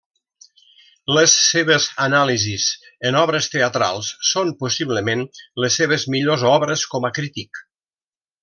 [1.17, 2.65] Les seves anàlisis
[3.09, 5.23] en obres teatrals són possiblement
[5.65, 7.63] les seves millors obres com a crític.